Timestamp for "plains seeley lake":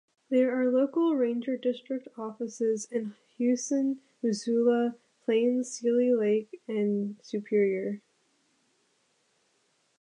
5.25-6.59